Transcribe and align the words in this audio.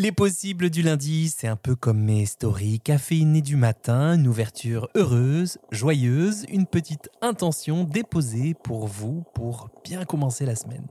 Les 0.00 0.12
possibles 0.12 0.70
du 0.70 0.82
lundi, 0.82 1.28
c'est 1.28 1.48
un 1.48 1.56
peu 1.56 1.74
comme 1.74 1.98
mes 1.98 2.24
stories 2.24 2.78
caféinées 2.78 3.42
du 3.42 3.56
matin, 3.56 4.14
une 4.14 4.28
ouverture 4.28 4.88
heureuse, 4.94 5.58
joyeuse, 5.72 6.44
une 6.50 6.66
petite 6.66 7.10
intention 7.20 7.82
déposée 7.82 8.54
pour 8.54 8.86
vous 8.86 9.24
pour 9.34 9.70
bien 9.82 10.04
commencer 10.04 10.46
la 10.46 10.54
semaine. 10.54 10.86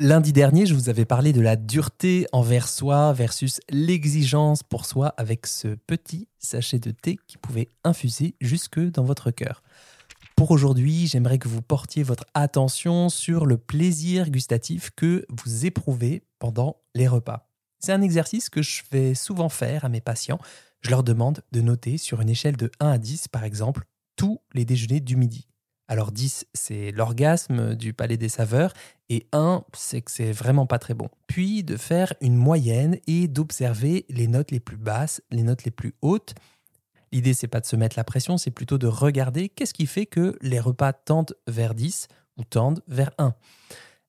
Lundi 0.00 0.32
dernier, 0.32 0.66
je 0.66 0.74
vous 0.74 0.88
avais 0.88 1.04
parlé 1.04 1.32
de 1.32 1.40
la 1.40 1.54
dureté 1.54 2.26
envers 2.32 2.66
soi 2.66 3.12
versus 3.12 3.60
l'exigence 3.70 4.64
pour 4.64 4.86
soi 4.86 5.14
avec 5.16 5.46
ce 5.46 5.68
petit 5.68 6.26
sachet 6.40 6.80
de 6.80 6.90
thé 6.90 7.16
qui 7.28 7.38
pouvait 7.38 7.70
infuser 7.84 8.34
jusque 8.40 8.80
dans 8.80 9.04
votre 9.04 9.30
cœur. 9.30 9.62
Pour 10.36 10.50
aujourd'hui, 10.50 11.06
j'aimerais 11.06 11.38
que 11.38 11.48
vous 11.48 11.62
portiez 11.62 12.02
votre 12.02 12.26
attention 12.34 13.08
sur 13.08 13.46
le 13.46 13.56
plaisir 13.56 14.30
gustatif 14.30 14.90
que 14.96 15.24
vous 15.28 15.64
éprouvez 15.64 16.24
pendant 16.40 16.76
les 16.94 17.06
repas. 17.06 17.48
C'est 17.78 17.92
un 17.92 18.02
exercice 18.02 18.50
que 18.50 18.60
je 18.60 18.82
fais 18.82 19.14
souvent 19.14 19.48
faire 19.48 19.84
à 19.84 19.88
mes 19.88 20.00
patients. 20.00 20.40
Je 20.80 20.90
leur 20.90 21.04
demande 21.04 21.42
de 21.52 21.60
noter 21.60 21.98
sur 21.98 22.20
une 22.20 22.28
échelle 22.28 22.56
de 22.56 22.70
1 22.80 22.90
à 22.90 22.98
10, 22.98 23.28
par 23.28 23.44
exemple, 23.44 23.84
tous 24.16 24.40
les 24.54 24.64
déjeuners 24.64 25.00
du 25.00 25.16
midi. 25.16 25.46
Alors 25.86 26.12
10, 26.12 26.46
c'est 26.52 26.90
l'orgasme 26.90 27.74
du 27.74 27.92
palais 27.92 28.16
des 28.16 28.28
saveurs, 28.30 28.72
et 29.10 29.26
1, 29.32 29.64
c'est 29.74 30.00
que 30.00 30.10
c'est 30.10 30.32
vraiment 30.32 30.66
pas 30.66 30.78
très 30.78 30.94
bon. 30.94 31.10
Puis 31.26 31.62
de 31.62 31.76
faire 31.76 32.12
une 32.20 32.36
moyenne 32.36 32.98
et 33.06 33.28
d'observer 33.28 34.06
les 34.08 34.26
notes 34.26 34.50
les 34.50 34.60
plus 34.60 34.78
basses, 34.78 35.22
les 35.30 35.42
notes 35.42 35.64
les 35.64 35.70
plus 35.70 35.94
hautes, 36.00 36.34
L'idée, 37.14 37.32
c'est 37.32 37.46
pas 37.46 37.60
de 37.60 37.66
se 37.66 37.76
mettre 37.76 37.96
la 37.96 38.02
pression, 38.02 38.38
c'est 38.38 38.50
plutôt 38.50 38.76
de 38.76 38.88
regarder 38.88 39.48
qu'est-ce 39.48 39.72
qui 39.72 39.86
fait 39.86 40.04
que 40.04 40.36
les 40.42 40.58
repas 40.58 40.92
tendent 40.92 41.36
vers 41.46 41.72
10 41.72 42.08
ou 42.38 42.42
tendent 42.42 42.82
vers 42.88 43.12
1. 43.18 43.36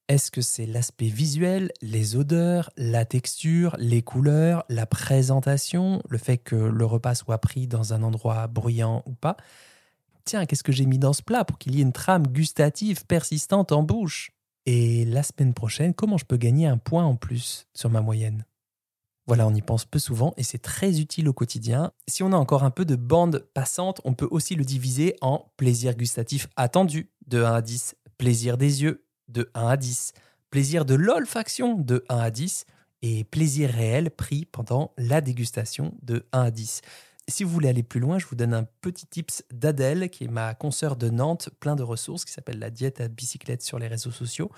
Est-ce 0.07 0.31
que 0.31 0.41
c'est 0.41 0.65
l'aspect 0.65 1.09
visuel, 1.09 1.71
les 1.83 2.15
odeurs, 2.15 2.71
la 2.77 3.05
texture, 3.05 3.75
les 3.77 4.01
couleurs, 4.01 4.65
la 4.69 4.87
présentation, 4.87 6.01
le 6.09 6.17
fait 6.17 6.39
que 6.39 6.55
le 6.55 6.85
repas 6.85 7.13
soit 7.13 7.37
pris 7.37 7.67
dans 7.67 7.93
un 7.93 8.01
endroit 8.01 8.47
bruyant 8.47 9.03
ou 9.05 9.13
pas? 9.13 9.37
Tiens, 10.23 10.47
qu'est-ce 10.47 10.63
que 10.63 10.71
j'ai 10.71 10.87
mis 10.87 10.97
dans 10.97 11.13
ce 11.13 11.21
plat 11.21 11.45
pour 11.45 11.59
qu'il 11.59 11.75
y 11.75 11.81
ait 11.81 11.83
une 11.83 11.93
trame 11.93 12.25
gustative 12.25 13.05
persistante 13.05 13.71
en 13.71 13.83
bouche? 13.83 14.31
Et 14.65 15.05
la 15.05 15.21
semaine 15.21 15.53
prochaine, 15.53 15.93
comment 15.93 16.17
je 16.17 16.25
peux 16.25 16.37
gagner 16.37 16.65
un 16.65 16.79
point 16.79 17.05
en 17.05 17.15
plus 17.15 17.67
sur 17.75 17.91
ma 17.91 18.01
moyenne? 18.01 18.45
Voilà, 19.27 19.47
on 19.47 19.53
y 19.55 19.61
pense 19.61 19.85
peu 19.85 19.97
souvent 19.97 20.33
et 20.37 20.43
c'est 20.43 20.59
très 20.59 20.99
utile 20.99 21.27
au 21.27 21.33
quotidien. 21.33 21.91
Si 22.07 22.21
on 22.21 22.31
a 22.31 22.37
encore 22.37 22.63
un 22.63 22.69
peu 22.69 22.85
de 22.85 22.95
bande 22.95 23.39
passante, 23.53 23.99
on 24.03 24.13
peut 24.13 24.27
aussi 24.29 24.55
le 24.55 24.63
diviser 24.63 25.15
en 25.21 25.51
plaisir 25.57 25.95
gustatif 25.95 26.47
attendu 26.55 27.09
de 27.27 27.41
1 27.41 27.53
à 27.53 27.61
10, 27.61 27.95
plaisir 28.17 28.57
des 28.57 28.83
yeux 28.83 29.05
de 29.27 29.49
1 29.55 29.67
à 29.67 29.77
10, 29.77 30.13
plaisir 30.51 30.85
de 30.85 30.93
l'olfaction 30.93 31.75
de 31.75 32.05
1 32.09 32.17
à 32.17 32.29
10 32.29 32.65
et 33.01 33.23
plaisir 33.23 33.71
réel 33.71 34.11
pris 34.11 34.45
pendant 34.45 34.93
la 34.97 35.21
dégustation 35.21 35.97
de 36.03 36.27
1 36.31 36.41
à 36.41 36.51
10. 36.51 36.81
Si 37.27 37.43
vous 37.43 37.49
voulez 37.49 37.69
aller 37.69 37.81
plus 37.81 37.99
loin, 37.99 38.19
je 38.19 38.27
vous 38.27 38.35
donne 38.35 38.53
un 38.53 38.65
petit 38.81 39.07
tips 39.07 39.43
d'Adèle, 39.51 40.11
qui 40.11 40.25
est 40.25 40.27
ma 40.27 40.53
consoeur 40.53 40.95
de 40.95 41.09
Nantes, 41.09 41.49
plein 41.59 41.75
de 41.75 41.81
ressources, 41.81 42.23
qui 42.23 42.31
s'appelle 42.31 42.59
la 42.59 42.69
diète 42.69 43.01
à 43.01 43.07
bicyclette 43.07 43.63
sur 43.63 43.79
les 43.79 43.87
réseaux 43.87 44.11
sociaux. 44.11 44.51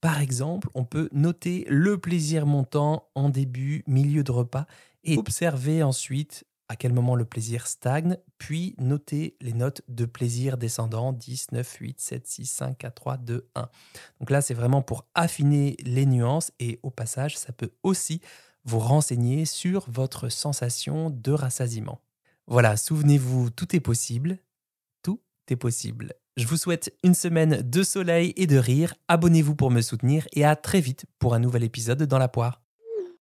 Par 0.00 0.20
exemple, 0.20 0.68
on 0.74 0.84
peut 0.84 1.08
noter 1.12 1.66
le 1.68 1.98
plaisir 1.98 2.46
montant 2.46 3.08
en 3.14 3.28
début, 3.28 3.84
milieu 3.86 4.22
de 4.22 4.32
repas 4.32 4.66
et 5.04 5.18
observer 5.18 5.82
ensuite 5.82 6.44
à 6.68 6.76
quel 6.76 6.92
moment 6.92 7.16
le 7.16 7.24
plaisir 7.24 7.66
stagne, 7.66 8.16
puis 8.38 8.76
noter 8.78 9.36
les 9.40 9.52
notes 9.52 9.82
de 9.88 10.04
plaisir 10.04 10.56
descendant 10.56 11.12
10, 11.12 11.50
9, 11.50 11.76
8, 11.80 12.00
7, 12.00 12.26
6, 12.28 12.46
5, 12.46 12.78
4, 12.78 12.94
3, 12.94 13.16
2, 13.16 13.48
1. 13.56 13.68
Donc 14.20 14.30
là, 14.30 14.40
c'est 14.40 14.54
vraiment 14.54 14.80
pour 14.80 15.04
affiner 15.16 15.76
les 15.82 16.06
nuances 16.06 16.52
et 16.60 16.78
au 16.84 16.90
passage, 16.90 17.36
ça 17.36 17.52
peut 17.52 17.72
aussi 17.82 18.20
vous 18.64 18.78
renseigner 18.78 19.46
sur 19.46 19.90
votre 19.90 20.28
sensation 20.28 21.10
de 21.10 21.32
rassasiement. 21.32 22.00
Voilà, 22.46 22.76
souvenez-vous, 22.76 23.50
tout 23.50 23.74
est 23.74 23.80
possible. 23.80 24.38
Tout 25.02 25.20
est 25.48 25.56
possible. 25.56 26.14
Je 26.40 26.46
vous 26.46 26.56
souhaite 26.56 26.90
une 27.04 27.12
semaine 27.12 27.60
de 27.60 27.82
soleil 27.82 28.32
et 28.38 28.46
de 28.46 28.56
rire. 28.56 28.94
Abonnez-vous 29.08 29.54
pour 29.54 29.70
me 29.70 29.82
soutenir 29.82 30.26
et 30.32 30.42
à 30.42 30.56
très 30.56 30.80
vite 30.80 31.04
pour 31.18 31.34
un 31.34 31.38
nouvel 31.38 31.64
épisode 31.64 32.02
dans 32.04 32.16
la 32.16 32.28
poire. 32.28 32.62